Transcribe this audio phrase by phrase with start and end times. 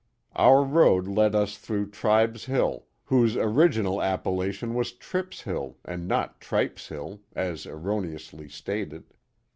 [0.35, 6.41] Our road led us through Tribes Hill, whose original appellation was Trips Hill and not
[6.41, 9.13] Tnpes Hill, as erroneously stated.